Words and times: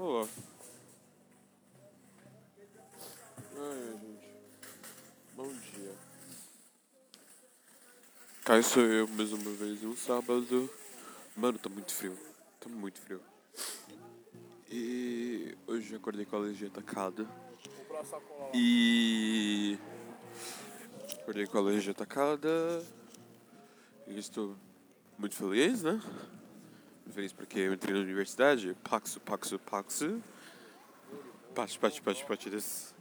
Olá. 0.00 0.28
Ai, 3.56 3.98
gente. 4.00 4.28
Bom 5.34 5.48
dia. 5.48 5.92
Cá 8.44 8.62
sou 8.62 8.84
eu 8.84 9.08
mais 9.08 9.32
uma 9.32 9.50
vez 9.50 9.82
um 9.82 9.96
sábado. 9.96 10.70
Mano, 11.36 11.58
tá 11.58 11.68
muito 11.68 11.92
frio. 11.92 12.16
Tá 12.60 12.68
muito 12.68 13.00
frio. 13.00 13.20
E 14.70 15.58
hoje 15.66 15.94
eu 15.94 15.98
acordei 15.98 16.24
com 16.24 16.36
a 16.36 16.38
alergia 16.38 16.68
atacada. 16.68 17.28
E 18.54 19.76
acordei 21.22 21.48
com 21.48 21.58
a 21.58 21.60
alergia 21.60 21.90
atacada. 21.90 22.86
E 24.06 24.16
estou 24.16 24.54
muito 25.18 25.34
feliz, 25.34 25.82
né? 25.82 26.00
Feliz 27.12 27.32
porque 27.32 27.58
eu 27.58 27.74
entrei 27.74 27.94
na 27.94 28.00
universidade. 28.00 28.76
Paxo, 28.84 29.18
paxo, 29.20 29.58
paxo. 29.58 30.22
Pati, 31.54 31.78
pati, 31.78 32.02
pati, 32.02 32.24
pati 32.24 32.50
desse. 32.50 32.92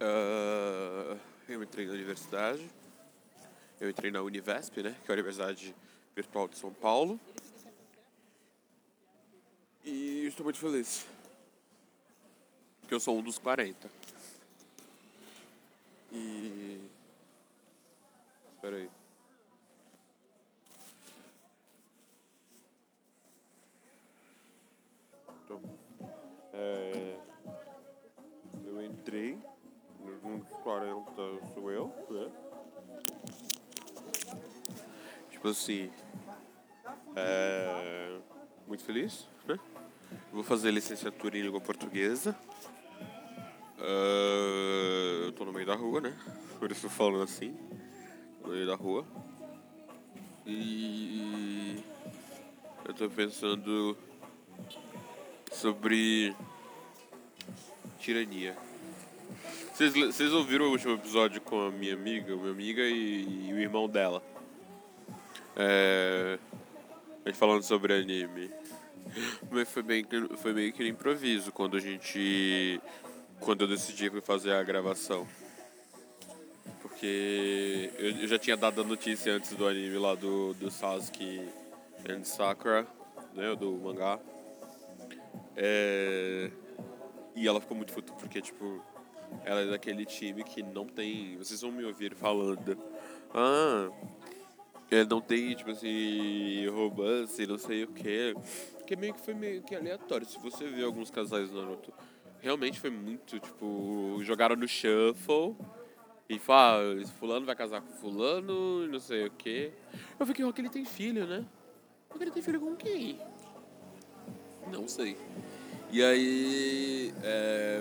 Uh, 0.00 1.18
eu 1.48 1.62
entrei 1.62 1.86
na 1.86 1.92
universidade. 1.92 2.70
Eu 3.80 3.90
entrei 3.90 4.10
na 4.10 4.22
Univesp, 4.22 4.82
né? 4.82 4.96
Que 5.04 5.10
é 5.10 5.12
a 5.12 5.14
Universidade 5.14 5.74
Virtual 6.14 6.48
de 6.48 6.56
São 6.56 6.72
Paulo. 6.72 7.20
E 9.84 10.26
estou 10.26 10.44
muito 10.44 10.58
feliz. 10.58 11.06
Porque 12.80 12.94
eu 12.94 13.00
sou 13.00 13.18
um 13.18 13.22
dos 13.22 13.38
40. 13.38 13.90
E. 16.12 16.80
Espera 18.54 18.76
aí. 18.76 18.90
Dos 30.38 30.58
40 30.58 31.04
sou 31.54 31.70
eu, 31.70 31.92
né? 32.10 32.30
Tipo 35.30 35.48
assim, 35.48 35.90
é, 37.14 38.18
muito 38.66 38.84
feliz, 38.84 39.28
né? 39.46 39.58
Vou 40.32 40.42
fazer 40.42 40.70
licenciatura 40.70 41.38
em 41.38 41.42
língua 41.42 41.60
portuguesa. 41.60 42.36
Uh, 43.78 45.26
eu 45.26 45.32
tô 45.32 45.44
no 45.44 45.52
meio 45.52 45.66
da 45.66 45.74
rua, 45.74 46.00
né? 46.00 46.16
Por 46.58 46.70
isso 46.70 46.88
falando 46.88 47.22
assim, 47.22 47.56
no 48.42 48.48
meio 48.48 48.66
da 48.66 48.74
rua. 48.74 49.06
E 50.46 51.82
eu 52.84 52.94
tô 52.94 53.08
pensando 53.10 53.96
sobre 55.52 56.34
tirania. 57.98 58.56
Vocês 59.76 60.32
ouviram 60.32 60.68
o 60.68 60.70
último 60.70 60.94
episódio 60.94 61.38
com 61.38 61.66
a 61.66 61.70
minha 61.70 61.92
amiga, 61.92 62.34
minha 62.34 62.50
amiga 62.50 62.80
e, 62.80 63.48
e 63.50 63.52
o 63.52 63.58
irmão 63.58 63.86
dela? 63.86 64.22
É, 65.54 66.38
a 67.22 67.28
gente 67.28 67.38
falando 67.38 67.62
sobre 67.62 67.92
anime. 67.92 68.50
Mas 69.50 69.70
foi, 69.70 69.82
bem, 69.82 70.06
foi 70.38 70.54
meio 70.54 70.72
que 70.72 70.82
no 70.82 70.88
improviso 70.88 71.52
quando 71.52 71.76
a 71.76 71.80
gente. 71.80 72.80
Quando 73.38 73.64
eu 73.64 73.68
decidi 73.68 74.08
fazer 74.22 74.54
a 74.54 74.62
gravação. 74.62 75.28
Porque 76.80 77.90
eu, 77.98 78.26
já 78.26 78.38
tinha 78.38 78.56
dado 78.56 78.80
a 78.80 78.84
notícia 78.84 79.30
antes 79.34 79.52
do 79.52 79.68
anime 79.68 79.98
lá 79.98 80.14
do, 80.14 80.54
do 80.54 80.70
Sasuke 80.70 81.46
and 82.08 82.24
Sakura, 82.24 82.86
né? 83.34 83.54
Do 83.54 83.72
mangá. 83.72 84.18
É... 85.54 86.50
E 87.34 87.46
ela 87.46 87.60
ficou 87.60 87.76
muito 87.76 87.92
puta, 87.92 88.14
porque, 88.14 88.40
tipo, 88.40 88.82
ela 89.44 89.60
é 89.60 89.66
daquele 89.66 90.04
time 90.04 90.42
que 90.42 90.62
não 90.62 90.86
tem. 90.86 91.36
Vocês 91.36 91.60
vão 91.60 91.72
me 91.72 91.84
ouvir 91.84 92.14
falando. 92.14 92.76
Ah, 93.34 93.90
ele 94.90 95.04
não 95.08 95.20
tem, 95.20 95.54
tipo 95.54 95.70
assim, 95.70 96.66
romance, 96.68 97.46
não 97.46 97.58
sei 97.58 97.84
o 97.84 97.88
que. 97.88 98.34
Que 98.86 98.96
meio 98.96 99.14
que 99.14 99.20
foi 99.20 99.34
meio 99.34 99.62
que 99.62 99.74
aleatório. 99.74 100.26
Se 100.26 100.38
você 100.38 100.68
ver 100.68 100.84
alguns 100.84 101.10
casais 101.10 101.50
do 101.50 101.60
Naruto, 101.60 101.92
realmente 102.40 102.78
foi 102.78 102.90
muito, 102.90 103.38
tipo, 103.38 104.18
jogaram 104.22 104.56
no 104.56 104.68
shuffle. 104.68 105.56
E 106.28 106.40
fala, 106.40 106.82
ah, 106.82 107.06
fulano 107.20 107.46
vai 107.46 107.54
casar 107.54 107.80
com 107.80 107.92
fulano, 107.92 108.86
não 108.88 108.98
sei 108.98 109.26
o 109.26 109.30
que. 109.30 109.70
Eu 110.18 110.26
fiquei, 110.26 110.52
que 110.52 110.60
ele 110.60 110.68
tem 110.68 110.84
filho, 110.84 111.24
né? 111.24 111.44
ele 112.20 112.30
tem 112.30 112.42
filho 112.42 112.60
com 112.60 112.74
quem? 112.74 113.20
Não 114.72 114.88
sei. 114.88 115.16
E 115.92 116.02
aí. 116.02 117.14
É... 117.22 117.80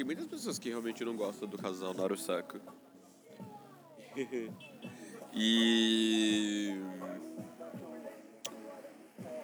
Tem 0.00 0.04
muitas 0.06 0.28
pessoas 0.28 0.58
que 0.58 0.70
realmente 0.70 1.04
não 1.04 1.14
gostam 1.14 1.46
do 1.46 1.58
casal 1.58 1.92
Narusaka. 1.92 2.58
e. 5.34 6.74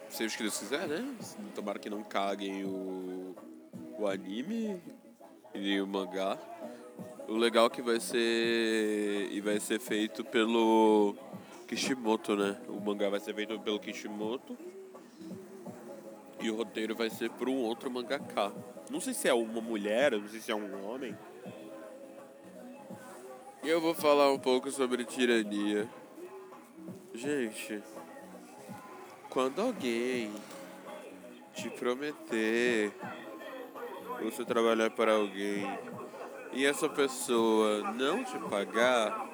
Seja 0.09 0.33
o 0.33 0.37
que 0.37 0.43
Deus 0.43 0.57
quiser, 0.57 0.87
né? 0.87 1.15
Tomara 1.53 1.77
que 1.77 1.91
não 1.91 2.01
caguem 2.03 2.65
o, 2.65 3.35
o 3.99 4.07
anime 4.07 4.81
e 5.53 5.59
nem 5.59 5.79
o 5.79 5.85
mangá. 5.85 6.39
O 7.27 7.35
legal 7.35 7.67
é 7.67 7.69
que 7.69 7.83
vai 7.83 7.99
ser. 7.99 9.31
E 9.31 9.39
vai 9.39 9.59
ser 9.59 9.79
feito 9.79 10.25
pelo 10.25 11.15
Kishimoto, 11.67 12.35
né? 12.35 12.59
O 12.67 12.81
mangá 12.81 13.09
vai 13.09 13.19
ser 13.19 13.35
feito 13.35 13.59
pelo 13.59 13.79
Kishimoto. 13.79 14.57
E 16.41 16.49
o 16.49 16.55
roteiro 16.55 16.95
vai 16.95 17.11
ser 17.11 17.29
por 17.29 17.47
um 17.47 17.57
outro 17.57 17.91
mangaka. 17.91 18.51
Não 18.89 19.01
sei 19.01 19.13
se 19.13 19.27
é 19.27 19.33
uma 19.33 19.61
mulher, 19.61 20.13
não 20.13 20.27
sei 20.27 20.39
se 20.39 20.51
é 20.51 20.55
um 20.55 20.89
homem. 20.89 21.17
Eu 23.63 23.81
vou 23.81 23.93
falar 23.93 24.31
um 24.31 24.39
pouco 24.39 24.71
sobre 24.71 25.03
tirania. 25.03 25.87
Gente, 27.13 27.83
quando 29.29 29.61
alguém 29.61 30.31
te 31.53 31.69
prometer 31.69 32.93
você 34.21 34.45
trabalhar 34.45 34.89
para 34.91 35.13
alguém 35.13 35.67
e 36.53 36.65
essa 36.65 36.87
pessoa 36.87 37.91
não 37.93 38.23
te 38.23 38.37
pagar, 38.49 39.27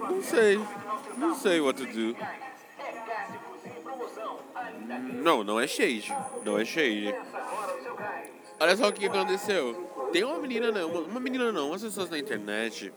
não 0.00 0.22
sei, 0.22 0.58
não 1.16 1.34
sei 1.34 1.60
what 1.60 1.84
to 1.84 1.92
do. 1.92 2.16
Não, 5.22 5.44
não 5.44 5.60
é 5.60 5.66
shade. 5.66 6.12
Não 6.44 6.58
é 6.58 6.64
shade. 6.64 7.14
Olha 8.62 8.76
só 8.76 8.90
o 8.90 8.92
que 8.92 9.06
aconteceu. 9.06 9.74
Tem 10.12 10.22
uma 10.22 10.38
menina, 10.38 10.70
não, 10.70 10.88
uma, 10.88 11.00
uma 11.00 11.18
menina 11.18 11.50
não, 11.50 11.70
umas 11.70 11.82
pessoas 11.82 12.08
na 12.08 12.16
internet 12.16 12.92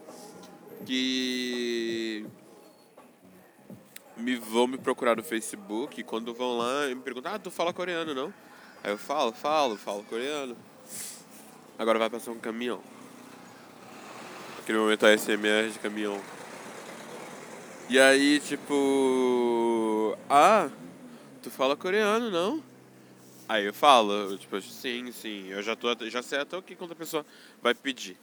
que 0.86 2.24
me 4.16 4.36
vão 4.36 4.68
me 4.68 4.78
procurar 4.78 5.16
no 5.16 5.24
Facebook 5.24 6.00
e 6.00 6.04
quando 6.04 6.36
vão 6.36 6.60
lá 6.60 6.86
me 6.90 6.98
perguntam, 6.98 7.34
ah, 7.34 7.40
tu 7.40 7.50
fala 7.50 7.74
coreano, 7.74 8.14
não? 8.14 8.32
Aí 8.84 8.92
eu 8.92 8.98
falo, 9.00 9.32
falo, 9.32 9.76
falo 9.76 10.04
coreano. 10.04 10.56
Agora 11.80 11.98
vai 11.98 12.12
passar 12.12 12.30
um 12.30 12.38
caminhão. 12.38 12.80
Aquele 14.60 14.78
momento 14.78 15.04
a 15.08 15.18
SMR 15.18 15.72
de 15.72 15.80
caminhão. 15.80 16.22
E 17.90 18.00
aí, 18.00 18.40
tipo. 18.40 20.16
Ah, 20.30 20.70
tu 21.42 21.50
fala 21.50 21.76
coreano, 21.76 22.30
não? 22.30 22.75
Aí 23.48 23.66
eu 23.66 23.74
falo, 23.74 24.36
tipo, 24.38 24.60
sim, 24.60 25.12
sim, 25.12 25.50
eu 25.50 25.62
já, 25.62 25.76
tô, 25.76 25.88
já 26.10 26.24
sei 26.24 26.40
até 26.40 26.58
o 26.58 26.64
que 26.64 26.76
quando 26.76 26.94
a 26.94 26.96
pessoa 26.96 27.24
vai 27.62 27.76
pedir. 27.76 28.18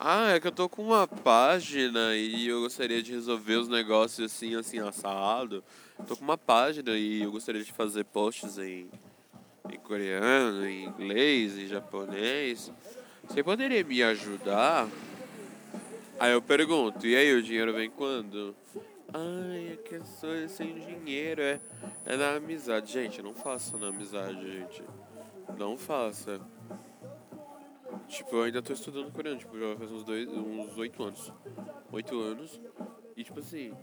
Ah, 0.00 0.32
é 0.32 0.40
que 0.40 0.48
eu 0.48 0.52
tô 0.52 0.68
com 0.68 0.82
uma 0.82 1.06
página 1.06 2.16
e 2.16 2.48
eu 2.48 2.60
gostaria 2.62 3.00
de 3.00 3.12
resolver 3.12 3.54
os 3.54 3.68
negócios 3.68 4.32
assim, 4.32 4.56
assim, 4.56 4.80
assado. 4.80 5.62
Tô 6.08 6.16
com 6.16 6.24
uma 6.24 6.36
página 6.36 6.90
e 6.96 7.22
eu 7.22 7.30
gostaria 7.30 7.62
de 7.62 7.72
fazer 7.72 8.02
posts 8.04 8.58
em, 8.58 8.90
em 9.70 9.78
coreano, 9.78 10.66
em 10.66 10.86
inglês, 10.86 11.56
em 11.56 11.68
japonês. 11.68 12.72
Você 13.28 13.44
poderia 13.44 13.84
me 13.84 14.02
ajudar? 14.02 14.88
Aí 16.18 16.32
eu 16.32 16.42
pergunto, 16.42 17.06
e 17.06 17.14
aí 17.14 17.32
o 17.32 17.42
dinheiro 17.42 17.72
vem 17.72 17.88
quando? 17.88 18.56
Ai, 19.14 19.72
é 19.74 19.76
que 19.76 19.96
eu 19.96 20.04
sou 20.06 20.48
sem 20.48 20.74
dinheiro, 20.74 21.42
é, 21.42 21.60
é 22.06 22.16
na 22.16 22.36
amizade. 22.36 22.90
Gente, 22.90 23.20
não 23.20 23.34
faça 23.34 23.76
na 23.76 23.88
amizade, 23.88 24.40
gente. 24.50 24.82
Não 25.58 25.76
faça. 25.76 26.40
Tipo, 28.08 28.36
eu 28.36 28.42
ainda 28.44 28.62
tô 28.62 28.72
estudando 28.72 29.12
coreano, 29.12 29.38
tipo, 29.38 29.58
já 29.58 29.76
faz 29.76 29.92
uns 29.92 30.04
dois, 30.04 30.28
uns 30.28 30.78
oito 30.78 31.02
anos. 31.02 31.30
Oito 31.92 32.18
anos. 32.20 32.58
E 33.14 33.22
tipo 33.22 33.40
assim, 33.40 33.74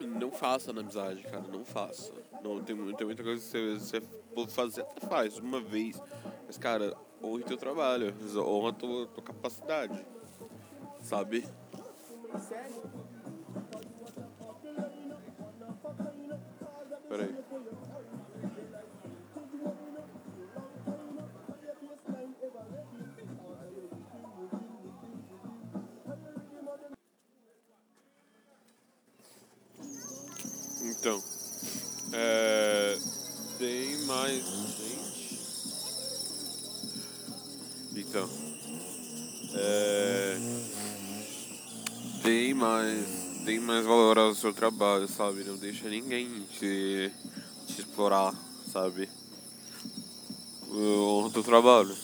não 0.00 0.30
faça 0.30 0.70
na 0.70 0.82
amizade, 0.82 1.22
cara, 1.22 1.44
não 1.50 1.64
faça. 1.64 2.12
Não, 2.42 2.62
tem, 2.62 2.76
tem 2.94 3.06
muita 3.06 3.22
coisa 3.22 3.40
que 3.40 3.78
você, 3.78 4.00
você 4.00 4.46
fazer, 4.48 4.82
até 4.82 5.06
faz 5.06 5.38
uma 5.38 5.62
vez. 5.62 5.98
Mas, 6.46 6.58
cara, 6.58 6.94
honre 7.22 7.42
teu 7.44 7.56
trabalho, 7.56 8.14
honra 8.36 8.72
tua, 8.74 9.06
tua 9.06 9.22
capacidade. 9.22 10.04
Sabe? 11.00 11.48
Sério? 12.38 13.13
Peraí. 17.08 17.44
Então, 30.82 31.22
é, 32.12 32.98
tem 33.58 34.04
mais 34.06 34.44
gente. 34.44 35.38
Então, 37.94 38.28
é, 39.54 40.36
tem 42.22 42.54
mais 42.54 43.23
Dei 43.44 43.60
mais 43.60 43.84
valor 43.84 44.18
ao 44.18 44.34
seu 44.34 44.54
trabalho, 44.54 45.06
sabe? 45.06 45.44
Não 45.44 45.58
deixa 45.58 45.86
ninguém 45.86 46.46
te, 46.58 47.12
te 47.66 47.80
explorar, 47.80 48.34
sabe? 48.72 49.06
O 50.70 51.28
teu 51.30 51.42
trabalho. 51.42 51.94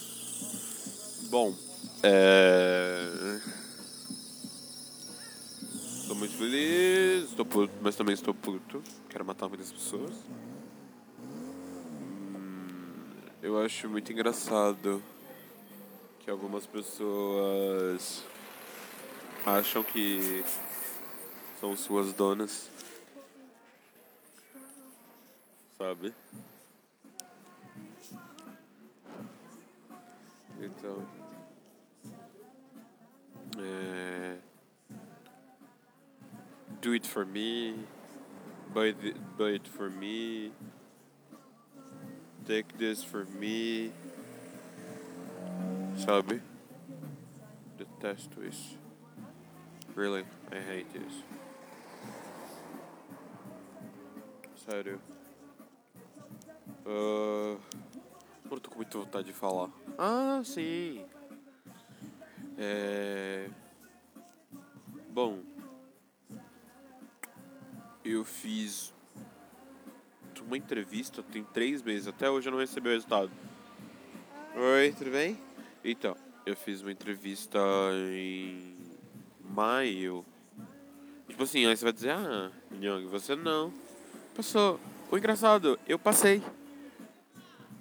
Bom, 1.31 1.55
é. 2.03 3.41
Estou 6.03 6.15
muito 6.15 6.37
feliz, 6.37 7.31
estou 7.31 7.47
puto, 7.47 7.73
mas 7.81 7.97
também 7.97 8.13
estou 8.13 8.35
puto. 8.35 8.83
Quero 9.09 9.25
matar 9.25 9.49
muitas 9.49 9.73
pessoas. 9.73 10.13
Hum, 11.19 13.13
eu 13.41 13.59
acho 13.65 13.89
muito 13.89 14.13
engraçado 14.13 15.03
que 16.19 16.31
algumas 16.31 16.67
pessoas 16.67 18.25
acham 19.47 19.83
que 19.83 20.45
são 21.61 21.77
suas 21.77 22.15
donas. 22.15 22.71
Sabe? 25.77 26.15
Então. 30.59 31.07
É, 33.59 34.39
do 36.81 36.95
it 36.95 37.07
for 37.07 37.27
me. 37.27 37.87
Buy, 38.73 38.93
the, 38.93 39.15
buy 39.37 39.55
it 39.55 39.69
for 39.69 39.91
me. 39.91 40.53
Take 42.47 42.73
this 42.79 43.05
for 43.05 43.27
me. 43.39 43.93
Sabe? 45.97 46.41
Detesto 47.77 48.43
isso. 48.43 48.79
Really, 49.95 50.25
I 50.51 50.61
hate 50.61 50.91
this. 50.93 51.40
Sério. 54.65 55.01
Uh, 56.87 57.59
eu 58.51 58.61
tô 58.61 58.71
com 58.71 58.77
muita 58.77 58.99
vontade 58.99 59.27
de 59.29 59.33
falar. 59.33 59.71
Ah, 59.99 60.43
sim. 60.45 61.05
É... 62.59 63.49
Bom, 65.11 65.41
eu 68.05 68.25
fiz 68.25 68.93
uma 70.51 70.57
entrevista 70.57 71.23
tem 71.23 71.45
três 71.45 71.81
meses, 71.81 72.09
até 72.09 72.29
hoje 72.29 72.49
eu 72.49 72.53
não 72.53 72.59
recebi 72.59 72.89
o 72.89 72.93
resultado. 72.93 73.31
Oi, 74.57 74.93
tudo 74.99 75.11
bem? 75.13 75.39
Então, 75.85 76.17
eu 76.45 76.57
fiz 76.57 76.83
uma 76.83 76.91
entrevista 76.91 77.59
em 78.13 78.77
maio. 79.41 80.25
Tipo 81.29 81.45
assim, 81.45 81.67
aí 81.67 81.77
você 81.77 81.85
vai 81.85 81.93
dizer, 81.93 82.11
ah, 82.11 82.51
Young, 82.83 83.07
você 83.07 83.37
não. 83.37 83.73
Passou. 84.35 84.81
O 85.11 85.19
engraçado, 85.19 85.79
eu 85.89 85.99
passei. 85.99 86.43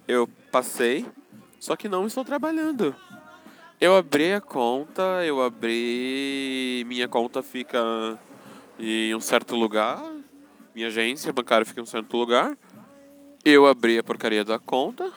Eu 0.08 0.28
passei, 0.52 1.06
só 1.60 1.76
que 1.76 1.88
não 1.88 2.08
estou 2.08 2.26
trabalhando. 2.26 2.96
Eu 3.80 3.96
abri 3.96 4.34
a 4.34 4.42
conta, 4.42 5.24
eu 5.24 5.42
abri. 5.42 6.84
Minha 6.88 7.08
conta 7.08 7.44
fica 7.44 7.80
em 8.80 9.14
um 9.14 9.22
certo 9.22 9.56
lugar. 9.56 10.04
Minha 10.74 10.88
agência 10.88 11.32
bancária 11.32 11.66
fica 11.66 11.80
em 11.80 11.84
um 11.84 11.86
certo 11.86 12.18
lugar. 12.18 12.58
Eu 13.46 13.68
abri 13.68 13.98
a 13.98 14.04
porcaria 14.04 14.44
da 14.44 14.58
conta. 14.58 15.12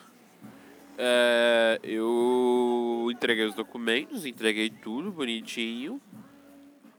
É, 0.98 1.80
eu 1.82 3.08
entreguei 3.10 3.46
os 3.46 3.54
documentos, 3.54 4.26
entreguei 4.26 4.70
tudo 4.70 5.10
bonitinho. 5.10 6.00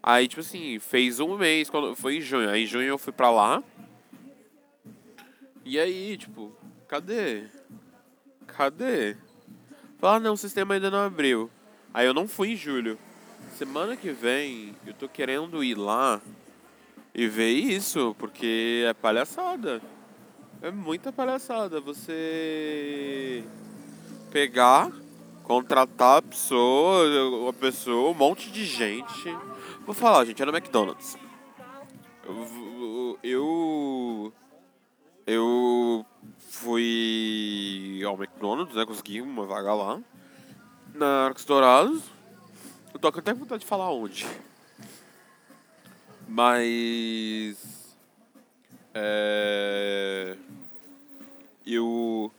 Aí, 0.02 0.28
tipo 0.28 0.42
assim, 0.42 0.80
fez 0.80 1.22
um 1.22 1.38
mês, 1.38 1.70
quando 1.70 1.96
foi 1.96 2.18
em 2.18 2.22
junho. 2.22 2.50
Aí 2.50 2.64
em 2.64 2.68
junho 2.68 2.88
eu 2.88 2.98
fui 2.98 3.14
pra 3.14 3.30
lá. 3.30 3.64
E 5.66 5.80
aí, 5.80 6.18
tipo, 6.18 6.52
cadê? 6.88 7.46
Cadê? 8.48 9.16
Falar, 9.98 10.20
não, 10.20 10.34
o 10.34 10.38
sistema 10.38 10.74
ainda 10.74 10.92
não 10.92 11.00
abriu. 11.00 11.50
Aí 11.94 12.06
eu 12.06 12.14
não 12.14 12.28
fui 12.28 12.52
em 12.52 12.56
julho. 12.56 12.98
Semana 13.56 13.96
que 13.96 14.12
vem 14.12 14.76
eu 14.86 14.94
tô 14.94 15.08
querendo 15.08 15.64
ir 15.64 15.76
lá 15.76 16.22
e 17.16 17.28
ver 17.28 17.52
isso, 17.52 18.16
porque 18.20 18.84
é 18.88 18.94
palhaçada. 18.94 19.82
É 20.62 20.72
muita 20.72 21.14
palhaçada. 21.14 21.80
Você 21.80 23.44
pegar, 24.32 24.92
contratar 25.44 26.18
a 26.18 26.22
pessoa, 26.22 27.50
a 27.50 27.54
pessoa, 27.54 28.12
um 28.12 28.14
monte 28.16 28.52
de 28.52 28.66
gente. 28.66 29.38
Vou 29.86 29.94
falar, 29.94 30.26
gente, 30.26 30.42
é 30.42 30.46
no 30.46 30.52
McDonald's. 30.52 31.18
Eu, 32.26 33.20
eu, 33.22 34.34
eu 35.26 36.06
fui 36.50 38.02
ao 38.06 38.16
McDonald's, 38.16 38.76
né? 38.76 38.86
Consegui 38.86 39.22
uma 39.22 39.46
vaga 39.46 39.74
lá. 39.74 40.02
Na 40.94 41.26
Arcos 41.26 41.46
Dourados. 41.46 42.04
Eu 42.94 43.00
tô 43.00 43.08
até 43.08 43.34
com 43.34 43.40
vontade 43.40 43.62
de 43.62 43.68
falar 43.68 43.92
onde. 43.92 44.26
Mas. 46.28 47.96
É, 48.94 50.36
eu 51.66 52.32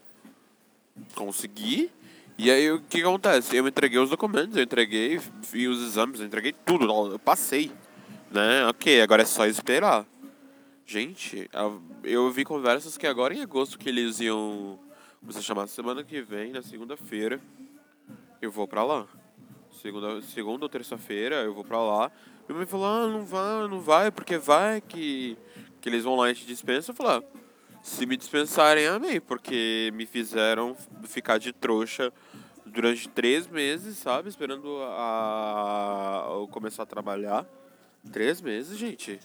consegui. 1.13 1.91
E 2.37 2.51
aí 2.51 2.71
o 2.71 2.81
que 2.81 3.01
acontece? 3.01 3.55
Eu 3.55 3.67
entreguei 3.67 3.99
os 3.99 4.09
documentos, 4.09 4.57
eu 4.57 4.63
entreguei 4.63 5.17
os 5.17 5.81
exames, 5.81 6.19
eu 6.19 6.25
entreguei 6.25 6.53
tudo, 6.65 6.85
eu 7.11 7.19
passei. 7.19 7.71
Né? 8.31 8.65
Ok, 8.67 9.01
agora 9.01 9.21
é 9.21 9.25
só 9.25 9.45
esperar. 9.45 10.05
Gente, 10.87 11.49
eu 12.03 12.29
vi 12.31 12.45
conversas 12.45 12.95
que 12.95 13.07
agora 13.07 13.33
em 13.33 13.41
agosto 13.41 13.79
que 13.79 13.89
eles 13.89 14.19
iam 14.19 14.77
começar 15.19 15.39
a 15.39 15.41
chamar 15.41 15.65
semana 15.65 16.03
que 16.03 16.21
vem, 16.21 16.51
na 16.51 16.61
segunda-feira, 16.61 17.41
eu 18.39 18.51
vou 18.51 18.67
pra 18.67 18.83
lá. 18.83 19.07
Segunda, 19.81 20.21
segunda 20.21 20.65
ou 20.65 20.69
terça-feira 20.69 21.37
eu 21.37 21.55
vou 21.55 21.63
pra 21.63 21.79
lá. 21.79 22.11
Minha 22.47 22.59
mãe 22.59 22.67
falou, 22.67 22.85
ah, 22.85 23.07
não 23.07 23.25
vai, 23.25 23.67
não 23.67 23.79
vai, 23.79 24.11
porque 24.11 24.37
vai 24.37 24.79
que, 24.79 25.35
que 25.81 25.89
eles 25.89 26.03
vão 26.03 26.15
lá 26.15 26.29
e 26.29 26.35
te 26.35 26.45
dispensam. 26.45 26.93
Eu 26.93 26.97
falei, 26.97 27.17
ah, 27.17 27.39
se 27.81 28.05
me 28.05 28.15
dispensarem, 28.15 28.85
amei, 28.85 29.19
porque 29.19 29.89
me 29.95 30.05
fizeram 30.05 30.77
ficar 31.05 31.39
de 31.39 31.51
trouxa 31.51 32.13
durante 32.63 33.09
três 33.09 33.47
meses, 33.47 33.97
sabe? 33.97 34.29
Esperando 34.29 34.77
a, 34.83 36.27
a 36.27 36.47
começar 36.51 36.83
a 36.83 36.85
trabalhar. 36.85 37.43
Três 38.11 38.39
meses, 38.39 38.77
gente. 38.77 39.19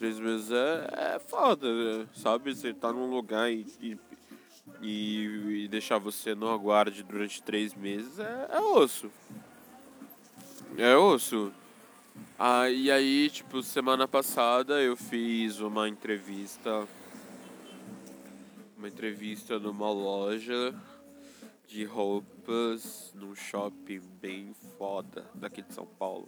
Três 0.00 0.18
meses 0.18 0.50
é, 0.50 1.16
é 1.16 1.18
foda, 1.18 1.68
sabe? 2.14 2.54
Você 2.54 2.72
tá 2.72 2.90
num 2.90 3.10
lugar 3.10 3.52
e, 3.52 3.66
e, 4.80 5.64
e, 5.64 5.68
deixar 5.68 5.98
você 5.98 6.34
no 6.34 6.48
aguarde 6.48 7.02
durante 7.02 7.42
três 7.42 7.74
meses 7.74 8.18
é, 8.18 8.48
é 8.50 8.60
osso. 8.60 9.10
É 10.78 10.96
osso. 10.96 11.52
Ah, 12.38 12.70
e 12.70 12.90
aí, 12.90 13.28
tipo, 13.28 13.62
semana 13.62 14.08
passada 14.08 14.80
eu 14.80 14.96
fiz 14.96 15.60
uma 15.60 15.86
entrevista. 15.86 16.88
Uma 18.78 18.88
entrevista 18.88 19.58
numa 19.58 19.92
loja 19.92 20.74
de 21.68 21.84
roupas 21.84 23.12
num 23.14 23.34
shopping 23.34 24.00
bem 24.18 24.54
foda 24.78 25.26
daqui 25.34 25.60
de 25.60 25.74
São 25.74 25.84
Paulo. 25.84 26.26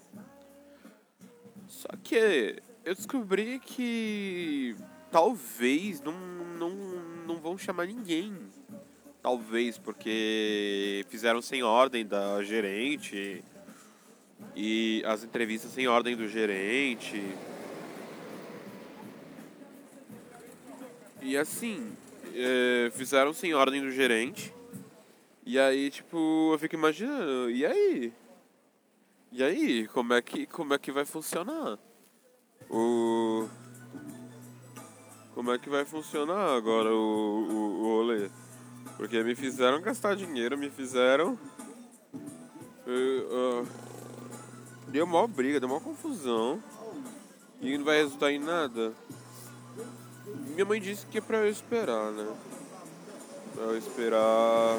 Só 1.67 1.88
que 2.05 2.62
eu 2.85 2.95
descobri 2.95 3.61
que 3.61 4.75
talvez 5.11 6.01
não, 6.01 6.15
não, 6.59 6.71
não 7.27 7.37
vão 7.37 7.57
chamar 7.57 7.87
ninguém. 7.87 8.37
Talvez 9.23 9.79
porque 9.79 11.07
fizeram 11.09 11.41
sem 11.41 11.62
ordem 11.62 12.05
da 12.05 12.43
gerente 12.43 13.45
e 14.57 15.03
as 15.07 15.23
entrevistas 15.23 15.71
sem 15.71 15.87
ordem 15.87 16.17
do 16.17 16.29
gerente. 16.29 17.23
E 21.21 21.37
assim, 21.37 21.93
é, 22.35 22.91
fizeram 22.91 23.33
sem 23.33 23.55
ordem 23.55 23.81
do 23.81 23.93
gerente. 23.93 24.53
E 25.47 25.59
aí, 25.59 25.89
tipo, 25.91 26.51
eu 26.53 26.59
fico 26.59 26.75
imaginando, 26.75 27.51
e 27.51 27.65
aí? 27.65 28.12
E 29.31 29.43
aí, 29.43 29.89
como 29.89 30.15
é 30.15 30.23
que, 30.23 30.47
como 30.47 30.75
é 30.75 30.79
que 30.79 30.91
vai 30.93 31.05
funcionar? 31.05 31.79
O. 32.73 33.49
Como 35.35 35.52
é 35.52 35.59
que 35.59 35.69
vai 35.69 35.85
funcionar 35.85 36.57
agora 36.57 36.91
o, 36.91 36.97
o, 36.97 37.83
o 37.83 37.97
rolê? 37.97 38.31
Porque 38.97 39.23
me 39.23 39.35
fizeram 39.35 39.81
gastar 39.81 40.17
dinheiro, 40.17 40.59
me 40.59 40.71
fizeram. 40.71 41.38
Uh, 42.87 43.67
deu 44.88 45.07
maior 45.07 45.26
briga, 45.26 45.61
deu 45.61 45.69
maior 45.69 45.83
confusão. 45.83 46.62
E 47.61 47.76
não 47.76 47.85
vai 47.85 47.99
resultar 47.99 48.33
em 48.33 48.38
nada. 48.38 48.93
Minha 50.49 50.64
mãe 50.64 50.81
disse 50.81 51.07
que 51.07 51.19
é 51.19 51.21
pra 51.21 51.38
eu 51.38 51.49
esperar, 51.49 52.11
né? 52.11 52.26
pra 53.55 53.64
eu 53.64 53.79
esperar. 53.79 54.79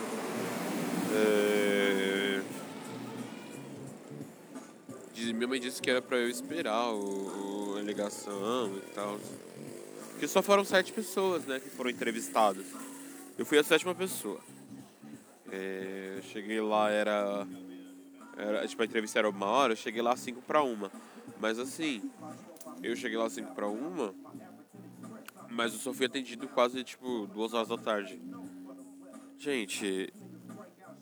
É... 1.15 2.41
Minha 5.33 5.47
mãe 5.47 5.59
disse 5.59 5.81
que 5.81 5.89
era 5.89 6.01
pra 6.01 6.17
eu 6.17 6.29
esperar 6.29 6.91
o, 6.91 6.99
ligação 7.83 8.75
e 8.77 8.81
tal. 8.93 9.19
Porque 10.11 10.27
só 10.27 10.41
foram 10.41 10.63
sete 10.63 10.91
pessoas, 10.91 11.45
né, 11.45 11.59
que 11.59 11.69
foram 11.69 11.89
entrevistadas. 11.89 12.65
Eu 13.37 13.45
fui 13.45 13.57
a 13.57 13.63
sétima 13.63 13.93
pessoa. 13.93 14.39
É, 15.51 16.19
cheguei 16.31 16.61
lá, 16.61 16.89
era, 16.89 17.47
era. 18.37 18.67
Tipo, 18.67 18.81
a 18.81 18.85
entrevista 18.85 19.19
era 19.19 19.29
uma 19.29 19.45
hora, 19.45 19.73
eu 19.73 19.77
cheguei 19.77 20.01
lá 20.01 20.15
cinco 20.15 20.41
para 20.41 20.63
uma. 20.63 20.91
Mas 21.39 21.59
assim, 21.59 22.09
eu 22.81 22.95
cheguei 22.95 23.17
lá 23.17 23.29
cinco 23.29 23.53
para 23.53 23.67
uma, 23.67 24.13
mas 25.49 25.73
eu 25.73 25.79
só 25.79 25.93
fui 25.93 26.05
atendido 26.05 26.47
quase, 26.47 26.83
tipo, 26.83 27.27
duas 27.27 27.53
horas 27.53 27.67
da 27.67 27.77
tarde. 27.77 28.19
Gente, 29.37 30.13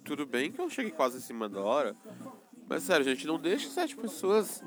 tudo 0.04 0.26
bem 0.26 0.52
que 0.52 0.60
eu 0.60 0.70
cheguei 0.70 0.92
quase 0.92 1.18
em 1.18 1.22
cima 1.22 1.48
da 1.48 1.62
hora, 1.62 1.96
mas 2.68 2.84
sério, 2.84 3.06
gente, 3.06 3.26
não 3.28 3.40
deixa 3.40 3.70
sete 3.70 3.96
pessoas, 3.96 4.64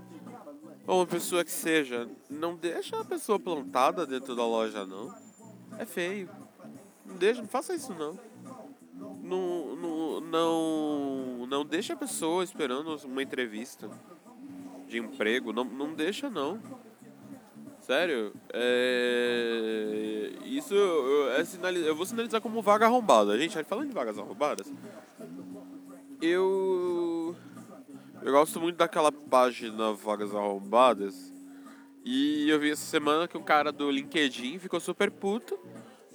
ou 0.87 1.01
uma 1.01 1.07
pessoa 1.07 1.45
que 1.45 1.51
seja, 1.51 2.09
não 2.29 2.57
deixa 2.57 3.01
a 3.01 3.05
pessoa 3.05 3.39
plantada 3.39 4.07
dentro 4.07 4.35
da 4.37 4.47
loja, 4.47 4.87
não. 4.87 5.15
É 5.79 5.85
feio. 5.85 6.29
Não 7.05 7.17
deixa, 7.17 7.41
não 7.41 7.49
faça 7.49 7.75
isso 7.75 7.93
não. 7.95 8.19
Não, 9.23 9.77
não, 9.77 10.21
não, 10.21 11.47
não 11.47 11.65
deixa 11.65 11.95
a 11.95 11.97
pessoa 11.97 12.45
esperando 12.45 12.97
uma 13.05 13.23
entrevista 13.23 13.91
de 14.89 14.99
emprego. 14.99 15.53
Não, 15.53 15.65
não 15.65 15.95
deixa 15.95 16.29
não. 16.31 16.61
Sério, 17.81 18.33
é... 18.51 20.31
isso 20.47 20.75
é 21.37 21.45
sinaliz... 21.45 21.85
eu 21.85 21.95
vou 21.95 22.07
sinalizar 22.07 22.41
como 22.41 22.63
vaga 22.63 22.87
arrombada. 22.87 23.39
Gente, 23.39 23.63
falando 23.65 23.89
de 23.89 23.95
vagas 23.95 24.19
arrombadas, 24.19 24.73
eu 26.23 27.04
eu 28.25 28.33
gosto 28.33 28.59
muito 28.59 28.77
daquela 28.77 29.13
página 29.13 29.93
Vagas 29.93 30.35
Arrombadas. 30.35 31.31
E 32.03 32.49
eu 32.49 32.59
vi 32.59 32.71
essa 32.71 32.85
semana 32.85 33.29
que 33.29 33.37
o 33.37 33.43
cara 33.43 33.71
do 33.71 33.91
LinkedIn 33.91 34.59
ficou 34.59 34.81
super 34.81 35.11
puto 35.11 35.59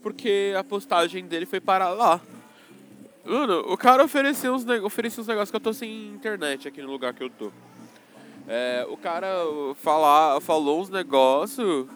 porque 0.01 0.55
a 0.57 0.63
postagem 0.63 1.27
dele 1.27 1.45
foi 1.45 1.59
parar 1.59 1.89
lá. 1.89 2.19
Mano, 3.23 3.59
o 3.71 3.77
cara 3.77 4.03
ofereceu 4.03 4.55
uns, 4.55 4.65
ofereceu 4.83 5.21
uns 5.21 5.27
negócios 5.27 5.51
que 5.51 5.55
eu 5.55 5.61
tô 5.61 5.71
sem 5.71 6.07
internet 6.07 6.67
aqui 6.67 6.81
no 6.81 6.89
lugar 6.89 7.13
que 7.13 7.23
eu 7.23 7.29
tô. 7.29 7.51
É, 8.47 8.87
o 8.89 8.97
cara 8.97 9.29
falar, 9.75 10.41
falou 10.41 10.81
uns 10.81 10.89
negócios. 10.89 11.87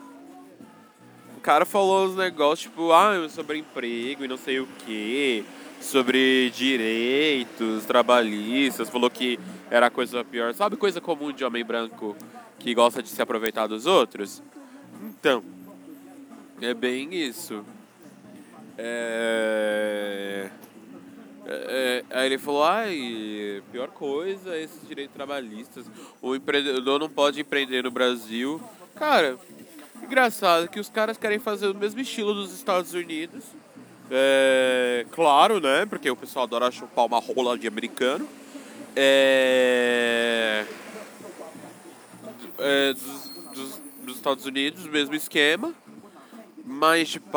O 1.36 1.42
cara 1.42 1.66
falou 1.66 2.06
uns 2.06 2.16
negócios 2.16 2.70
tipo, 2.70 2.92
ah, 2.92 3.28
sobre 3.30 3.58
emprego 3.58 4.24
e 4.24 4.28
não 4.28 4.38
sei 4.38 4.60
o 4.60 4.68
que. 4.86 5.44
Sobre 5.84 6.50
direitos 6.52 7.86
trabalhistas. 7.86 8.90
Falou 8.90 9.10
que 9.10 9.40
era 9.70 9.90
coisa 9.90 10.24
pior. 10.24 10.54
Sabe 10.54 10.78
coisa 10.78 11.02
comum 11.02 11.32
de 11.32 11.44
homem 11.44 11.64
branco 11.64 12.16
que 12.58 12.74
gosta 12.74 13.04
de 13.04 13.10
se 13.10 13.22
aproveitar 13.22 13.68
dos 13.68 13.86
outros? 13.86 14.42
Então, 15.04 15.44
é 16.62 16.74
bem 16.74 17.14
isso. 17.14 17.64
É... 18.78 20.50
É, 21.46 22.06
aí 22.10 22.26
ele 22.28 22.38
falou, 22.38 22.64
ai, 22.64 23.62
pior 23.70 23.90
coisa 23.90 24.56
é 24.56 24.64
esses 24.64 24.88
direitos 24.88 25.14
trabalhistas. 25.14 25.86
O 26.22 26.34
empreendedor 26.34 27.00
não 27.00 27.10
pode 27.10 27.42
empreender 27.42 27.84
no 27.84 27.92
Brasil. 27.92 28.62
Cara, 28.96 29.38
engraçado 30.02 30.70
que 30.70 30.80
os 30.80 30.88
caras 30.88 31.18
querem 31.18 31.40
fazer 31.40 31.68
o 31.68 31.76
mesmo 31.76 32.00
estilo 32.00 32.34
dos 32.34 32.54
Estados 32.54 32.94
Unidos. 32.94 33.44
É, 34.16 35.06
claro, 35.12 35.60
né? 35.60 35.88
Porque 35.88 36.10
o 36.10 36.16
pessoal 36.16 36.46
adora 36.46 36.70
chupar 36.72 37.06
uma 37.06 37.20
rola 37.20 37.58
de 37.58 37.68
americano. 37.68 38.28
É, 38.96 40.66
é 42.60 42.94
dos, 42.94 43.30
dos, 43.54 43.82
dos 44.04 44.16
Estados 44.16 44.46
Unidos, 44.46 44.86
mesmo 44.86 45.16
esquema. 45.16 45.74
Mas, 46.64 47.10
tipo, 47.10 47.28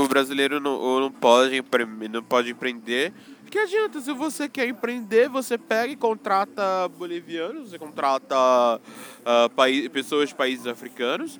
o 0.00 0.08
brasileiro 0.08 0.60
não, 0.60 1.00
não, 1.00 1.10
pode, 1.10 1.62
não 2.08 2.22
pode 2.22 2.50
empreender 2.50 3.12
que 3.52 3.58
adianta? 3.58 4.00
Se 4.00 4.14
você 4.14 4.48
quer 4.48 4.66
empreender, 4.66 5.28
você 5.28 5.58
pega 5.58 5.92
e 5.92 5.96
contrata 5.96 6.88
bolivianos, 6.96 7.68
você 7.68 7.78
contrata 7.78 8.34
uh, 8.80 9.90
pessoas 9.90 10.30
de 10.30 10.34
países 10.34 10.66
africanos 10.66 11.38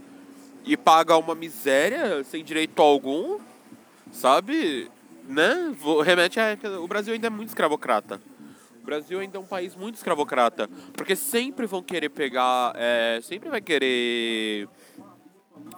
e 0.62 0.76
paga 0.76 1.16
uma 1.16 1.34
miséria 1.34 2.22
sem 2.24 2.44
direito 2.44 2.82
algum, 2.82 3.38
sabe? 4.12 4.88
Né? 5.26 5.74
Remete 6.04 6.38
a. 6.38 6.56
O 6.80 6.86
Brasil 6.86 7.14
ainda 7.14 7.26
é 7.26 7.30
muito 7.30 7.48
escravocrata. 7.48 8.20
O 8.80 8.84
Brasil 8.84 9.18
ainda 9.18 9.38
é 9.38 9.40
um 9.40 9.46
país 9.46 9.74
muito 9.74 9.96
escravocrata. 9.96 10.68
Porque 10.92 11.16
sempre 11.16 11.66
vão 11.66 11.82
querer 11.82 12.10
pegar. 12.10 12.72
É, 12.76 13.18
sempre 13.22 13.48
vai 13.48 13.60
querer 13.60 14.68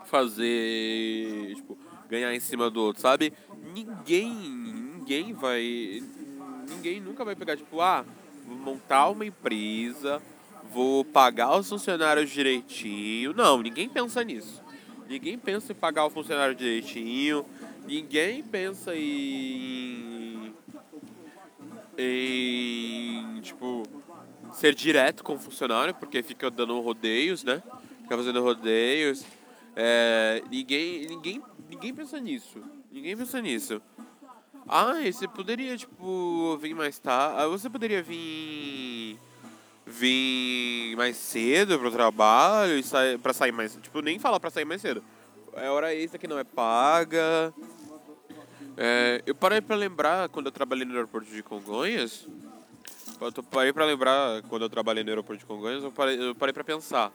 fazer. 0.05 1.55
Tipo, 1.55 1.79
ganhar 2.09 2.35
em 2.35 2.41
cima 2.41 2.69
do 2.69 2.83
outro, 2.83 3.01
sabe? 3.01 3.33
Ninguém. 3.73 4.31
Ninguém 4.31 5.33
vai 5.33 6.03
ninguém 6.85 7.01
nunca 7.01 7.25
vai 7.25 7.35
pegar, 7.35 7.57
tipo, 7.57 7.81
ah, 7.81 8.05
vou 8.47 8.57
montar 8.57 9.09
uma 9.09 9.25
empresa, 9.25 10.21
vou 10.71 11.05
pagar 11.05 11.57
os 11.57 11.69
funcionários 11.69 12.31
direitinho. 12.31 13.33
Não, 13.33 13.63
ninguém 13.63 13.89
pensa 13.89 14.23
nisso. 14.23 14.63
Ninguém 15.09 15.39
pensa 15.39 15.73
em 15.73 15.75
pagar 15.75 16.07
o 16.07 16.11
funcionário 16.11 16.55
direitinho. 16.55 17.45
Ninguém 17.87 18.43
pensa 18.43 18.95
em. 18.95 20.55
em. 21.99 23.41
tipo. 23.43 23.83
ser 24.53 24.75
direto 24.75 25.23
com 25.23 25.35
o 25.35 25.39
funcionário, 25.39 25.95
porque 25.95 26.23
fica 26.23 26.51
dando 26.51 26.81
rodeios, 26.81 27.45
né? 27.45 27.63
Fica 28.03 28.17
fazendo 28.17 28.43
rodeios. 28.43 29.25
É, 29.77 30.43
ninguém, 30.51 31.07
ninguém, 31.07 31.43
ninguém 31.69 31.95
pensa 31.95 32.19
nisso. 32.21 32.63
Ninguém 32.91 33.17
pensa 33.17 33.41
nisso. 33.41 33.83
Ah, 34.67 34.95
você 35.05 35.29
poderia, 35.29 35.77
tipo, 35.77 36.57
vir 36.59 36.75
mais 36.75 36.99
tarde. 36.99 37.43
Ah, 37.43 37.47
você 37.49 37.69
poderia 37.69 38.03
vir. 38.03 39.19
vir 39.85 40.97
mais 40.97 41.17
cedo 41.17 41.79
pro 41.79 41.91
trabalho 41.91 42.79
e 42.79 43.19
pra 43.19 43.35
sair 43.35 43.53
mais. 43.53 43.77
Tipo, 43.83 44.01
nem 44.01 44.19
falar 44.19 44.41
pra 44.41 44.51
sair 44.51 44.65
mais 44.65 44.81
cedo. 44.81 45.05
É 45.57 45.69
hora 45.69 45.95
extra 45.95 46.19
que 46.19 46.27
não 46.27 46.39
é 46.39 46.45
paga. 46.45 47.53
É, 48.77 49.23
eu 49.25 49.35
parei 49.35 49.61
pra 49.61 49.77
lembrar 49.77 50.29
quando 50.29 50.47
eu 50.47 50.53
trabalhei 50.53 50.85
no 50.85 50.95
aeroporto 50.95 51.31
de 51.31 51.43
Congonhas. 51.43 52.27
Eu 53.21 53.43
parei 53.45 53.73
pra 53.73 53.85
lembrar 53.85 54.43
quando 54.43 54.63
eu 54.63 54.69
trabalhei 54.69 55.05
no 55.05 55.11
aeroporto 55.11 55.41
de 55.41 55.47
Congonhas, 55.47 55.85
eu 55.85 55.93
parei, 55.93 56.19
eu 56.21 56.35
pra 56.35 56.65
pensar. 56.65 57.13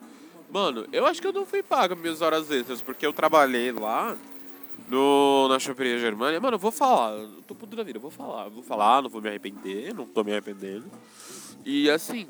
Mano, 0.50 0.88
eu 0.92 1.06
acho 1.06 1.22
que 1.22 1.28
eu 1.28 1.34
não 1.34 1.46
fui 1.46 1.62
pago 1.62 1.96
minhas 1.96 2.22
horas 2.22 2.50
extras, 2.50 2.82
porque 2.82 3.06
eu 3.06 3.14
trabalhei 3.14 3.72
lá 3.72 4.18
no, 4.88 5.48
na 5.50 5.60
Choperia 5.60 6.00
Germânia, 6.00 6.40
mano, 6.40 6.56
eu 6.56 6.60
vou 6.60 6.72
falar, 6.72 7.12
eu 7.12 7.44
tô 7.48 7.54
puto 7.54 7.76
da 7.76 7.84
vida, 7.84 7.98
eu 7.98 8.02
vou 8.02 8.10
falar, 8.10 8.50
vou 8.50 8.64
falar, 8.64 9.04
não 9.04 9.10
vou 9.10 9.22
me 9.22 9.30
arrepender, 9.30 9.94
não 9.94 10.06
tô 10.06 10.24
me 10.24 10.32
arrependendo. 10.32 10.86
E 11.64 11.90
assim, 11.90 12.28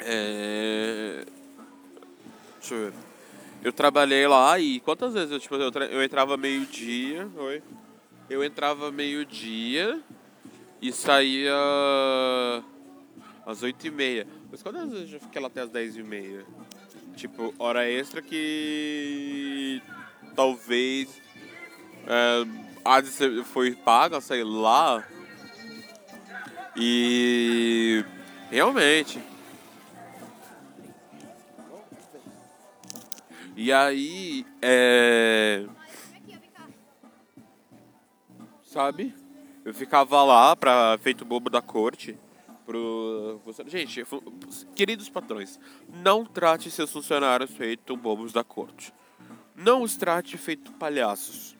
é... 0.00 1.24
Deixa 2.58 2.74
eu 2.74 2.90
ver. 2.90 2.92
Eu 3.62 3.72
trabalhei 3.72 4.26
lá 4.26 4.58
e 4.58 4.80
quantas 4.80 5.14
vezes 5.14 5.30
eu, 5.30 5.38
tipo, 5.38 5.54
eu, 5.54 5.70
eu 5.70 6.02
entrava 6.02 6.36
meio-dia, 6.36 7.28
oi? 7.36 7.62
Eu 8.28 8.42
entrava 8.42 8.90
meio-dia 8.90 10.02
e 10.82 10.92
saía 10.92 11.54
às 13.44 13.62
oito 13.62 13.86
e 13.86 13.90
meia. 13.90 14.26
Mas 14.50 14.62
quantas 14.62 14.90
vezes 14.90 15.12
eu 15.12 15.20
fiquei 15.20 15.40
lá 15.40 15.46
até 15.46 15.60
às 15.60 15.70
dez 15.70 15.96
e 15.96 16.02
meia? 16.02 16.44
Tipo, 17.14 17.54
hora 17.58 17.88
extra 17.88 18.20
que 18.20 19.80
talvez 20.34 21.22
é, 22.06 23.44
foi 23.44 23.74
paga, 23.74 24.20
sei 24.20 24.42
lá. 24.42 25.06
E 26.76 28.04
realmente. 28.50 29.20
E 33.56 33.72
aí, 33.72 34.44
é, 34.60 35.64
sabe? 38.76 39.14
Eu 39.64 39.72
ficava 39.72 40.22
lá 40.22 40.54
pra 40.54 40.98
feito 40.98 41.24
bobo 41.24 41.48
da 41.48 41.62
corte. 41.62 42.18
Pro, 42.66 43.40
gente, 43.68 44.04
queridos 44.74 45.08
patrões, 45.08 45.58
não 45.88 46.26
trate 46.26 46.70
seus 46.70 46.92
funcionários 46.92 47.50
feito 47.52 47.96
bobos 47.96 48.34
da 48.34 48.44
corte. 48.44 48.92
Não 49.54 49.80
os 49.80 49.96
trate 49.96 50.36
feito 50.36 50.72
palhaços. 50.72 51.56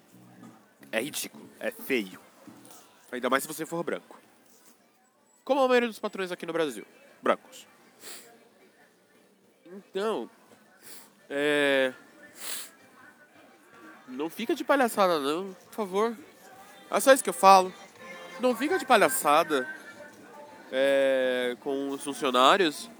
É 0.92 1.00
ridículo, 1.00 1.48
é 1.58 1.70
feio. 1.70 2.20
Ainda 3.10 3.30
mais 3.30 3.44
se 3.44 3.48
você 3.48 3.64
for 3.64 3.82
branco. 3.82 4.20
Como 5.42 5.62
a 5.62 5.68
maioria 5.68 5.88
dos 5.88 5.98
patrões 5.98 6.30
aqui 6.30 6.44
no 6.44 6.52
Brasil, 6.52 6.84
brancos. 7.22 7.66
Então, 9.64 10.28
é... 11.30 11.94
Não 14.06 14.28
fica 14.28 14.54
de 14.54 14.64
palhaçada 14.64 15.18
não, 15.18 15.54
por 15.54 15.72
favor. 15.74 16.16
É 16.90 17.00
só 17.00 17.12
isso 17.12 17.24
que 17.24 17.30
eu 17.30 17.34
falo. 17.34 17.72
Não 18.40 18.54
fica 18.54 18.78
de 18.78 18.84
palhaçada 18.84 19.68
é, 20.70 21.56
com 21.60 21.90
os 21.90 22.02
funcionários. 22.02 22.90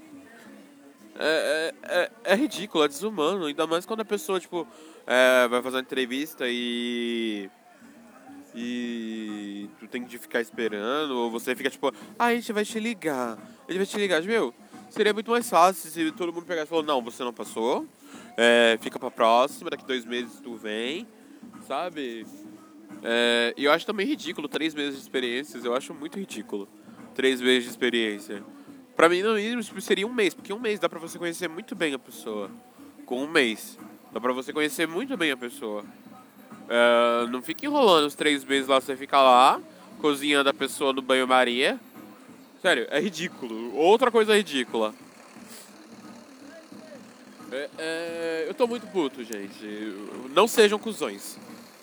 É, 1.19 1.73
é, 1.83 1.99
é, 1.99 2.11
é 2.33 2.35
ridículo, 2.35 2.83
é 2.83 2.87
desumano. 2.87 3.45
Ainda 3.45 3.65
mais 3.65 3.85
quando 3.85 4.01
a 4.01 4.05
pessoa, 4.05 4.39
tipo, 4.39 4.67
é, 5.05 5.47
vai 5.47 5.61
fazer 5.61 5.77
uma 5.77 5.81
entrevista 5.81 6.45
e. 6.47 7.49
E 8.59 9.69
tu 9.79 9.87
tem 9.87 10.03
que 10.03 10.17
ficar 10.17 10.41
esperando, 10.41 11.11
ou 11.11 11.29
você 11.29 11.55
fica 11.55 11.69
tipo, 11.69 11.93
ah, 12.17 12.25
a 12.25 12.33
gente 12.33 12.51
vai 12.51 12.65
te 12.65 12.79
ligar. 12.79 13.37
Gente 13.69 13.77
vai 13.77 13.85
te 13.85 13.97
ligar. 13.97 14.23
Meu, 14.23 14.51
seria 14.89 15.13
muito 15.13 15.29
mais 15.29 15.47
fácil 15.47 15.91
se 15.91 16.11
todo 16.13 16.33
mundo 16.33 16.45
pegasse 16.45 16.65
e 16.65 16.69
falou, 16.69 16.83
não, 16.83 16.99
você 16.99 17.23
não 17.23 17.31
passou. 17.31 17.85
É, 18.35 18.79
fica 18.81 18.97
pra 18.97 19.11
próxima, 19.11 19.69
daqui 19.69 19.85
dois 19.85 20.05
meses 20.05 20.39
tu 20.39 20.55
vem, 20.55 21.07
sabe? 21.67 22.25
É, 23.03 23.53
e 23.55 23.65
eu 23.65 23.71
acho 23.71 23.85
também 23.85 24.05
ridículo, 24.05 24.47
três 24.47 24.73
meses 24.73 24.95
de 24.95 25.01
experiências, 25.01 25.63
eu 25.63 25.73
acho 25.73 25.93
muito 25.93 26.19
ridículo. 26.19 26.67
Três 27.15 27.41
meses 27.41 27.63
de 27.63 27.69
experiência. 27.69 28.43
Pra 28.95 29.07
mim, 29.07 29.21
no 29.21 29.35
mínimo, 29.35 29.61
tipo, 29.61 29.79
seria 29.79 30.07
um 30.07 30.13
mês, 30.13 30.33
porque 30.33 30.51
um 30.51 30.59
mês 30.59 30.79
dá 30.79 30.89
pra 30.89 30.99
você 30.99 31.17
conhecer 31.19 31.47
muito 31.47 31.75
bem 31.75 31.93
a 31.93 31.99
pessoa. 31.99 32.49
Com 33.05 33.23
um 33.23 33.27
mês. 33.27 33.77
Dá 34.11 34.19
pra 34.19 34.33
você 34.33 34.51
conhecer 34.51 34.87
muito 34.87 35.15
bem 35.15 35.31
a 35.31 35.37
pessoa. 35.37 35.85
É, 36.67 37.27
não 37.27 37.41
fica 37.41 37.65
enrolando 37.65 38.07
os 38.07 38.15
três 38.15 38.43
meses 38.43 38.67
lá, 38.67 38.81
você 38.81 38.95
fica 38.95 39.21
lá, 39.21 39.61
cozinhando 40.01 40.49
a 40.49 40.53
pessoa 40.53 40.93
no 40.93 41.01
banho-maria. 41.01 41.79
Sério, 42.61 42.87
é 42.89 42.99
ridículo. 42.99 43.75
Outra 43.75 44.09
coisa 44.11 44.35
ridícula. 44.35 44.93
É, 47.51 47.69
é, 47.77 48.45
eu 48.47 48.53
tô 48.53 48.67
muito 48.67 48.85
puto, 48.87 49.23
gente. 49.23 49.63
Não 50.33 50.47
sejam 50.47 50.77
cuzões. 50.77 51.37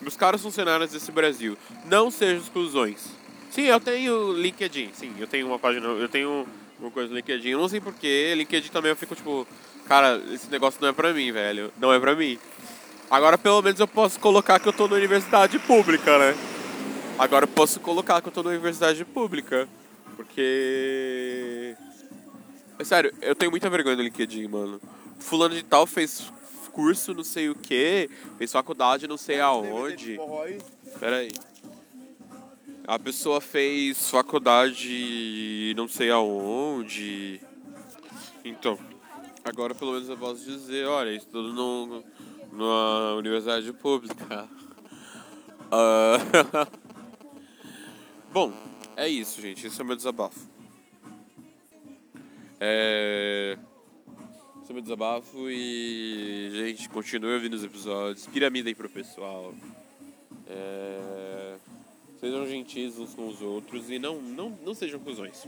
Meus 0.04 0.18
caros 0.18 0.42
funcionários 0.42 0.90
desse 0.90 1.10
Brasil, 1.10 1.56
não 1.86 2.10
sejam 2.10 2.44
cuzões. 2.52 3.06
Sim, 3.50 3.62
eu 3.62 3.80
tenho 3.80 4.34
LinkedIn. 4.34 4.90
Sim, 4.92 5.14
eu 5.18 5.26
tenho 5.26 5.46
uma 5.46 5.58
página. 5.58 5.86
Eu 5.86 6.10
tenho 6.10 6.46
uma 6.78 6.90
coisa 6.90 7.08
no 7.08 7.16
LinkedIn. 7.16 7.48
Eu 7.48 7.58
não 7.58 7.70
sei 7.70 7.80
porquê. 7.80 8.34
LinkedIn 8.36 8.68
também 8.68 8.90
eu 8.90 8.96
fico 8.96 9.14
tipo, 9.14 9.48
cara, 9.86 10.20
esse 10.30 10.50
negócio 10.50 10.78
não 10.82 10.90
é 10.90 10.92
pra 10.92 11.14
mim, 11.14 11.32
velho. 11.32 11.72
Não 11.80 11.90
é 11.90 11.98
pra 11.98 12.14
mim. 12.14 12.38
Agora 13.10 13.38
pelo 13.38 13.62
menos 13.62 13.80
eu 13.80 13.88
posso 13.88 14.20
colocar 14.20 14.60
que 14.60 14.68
eu 14.68 14.74
tô 14.74 14.86
na 14.86 14.96
universidade 14.96 15.58
pública, 15.60 16.18
né? 16.18 16.36
Agora 17.18 17.44
eu 17.44 17.48
posso 17.48 17.80
colocar 17.80 18.20
que 18.20 18.28
eu 18.28 18.32
tô 18.32 18.42
na 18.42 18.50
universidade 18.50 19.02
pública. 19.06 19.66
Porque. 20.16 21.74
É 22.78 22.84
sério, 22.84 23.10
eu 23.22 23.34
tenho 23.34 23.50
muita 23.50 23.70
vergonha 23.70 23.96
do 23.96 24.02
LinkedIn, 24.02 24.48
mano. 24.48 24.78
Fulano 25.18 25.54
de 25.54 25.62
tal 25.62 25.86
fez 25.86 26.30
curso 26.74 27.14
não 27.14 27.24
sei 27.24 27.48
o 27.48 27.54
que, 27.54 28.10
fez 28.36 28.52
faculdade 28.52 29.06
não 29.06 29.16
sei 29.16 29.40
aonde. 29.40 30.18
Pera 30.98 31.18
aí. 31.18 31.32
A 32.86 32.98
pessoa 32.98 33.40
fez 33.40 34.10
faculdade 34.10 35.72
não 35.76 35.88
sei 35.88 36.10
aonde. 36.10 37.40
Então, 38.44 38.78
agora 39.44 39.74
pelo 39.74 39.92
menos 39.92 40.08
eu 40.08 40.18
posso 40.18 40.44
dizer, 40.44 40.86
olha, 40.86 41.10
estudo 41.10 41.52
no, 41.52 42.04
numa 42.52 43.14
universidade 43.14 43.72
pública. 43.72 44.48
Uh... 45.70 46.84
Bom, 48.34 48.52
é 48.96 49.08
isso, 49.08 49.40
gente. 49.40 49.64
Esse 49.64 49.80
é 49.80 49.84
o 49.84 49.86
meu 49.86 49.94
desabafo. 49.94 50.40
É... 52.58 53.56
É 54.66 54.72
o 54.72 54.80
desabafo 54.80 55.50
e, 55.50 56.48
gente, 56.52 56.88
continue 56.88 57.34
ouvindo 57.34 57.54
os 57.54 57.62
episódios. 57.62 58.26
Piramida 58.26 58.68
aí 58.68 58.74
pro 58.74 58.88
pessoal. 58.88 59.54
É... 60.48 61.56
Sejam 62.18 62.46
gentis 62.46 62.98
uns 62.98 63.14
com 63.14 63.28
os 63.28 63.42
outros 63.42 63.90
e 63.90 63.98
não, 63.98 64.20
não, 64.22 64.50
não 64.64 64.74
sejam 64.74 64.98
cuzões. 64.98 65.46